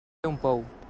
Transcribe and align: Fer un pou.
Fer 0.23 0.31
un 0.35 0.39
pou. 0.45 0.63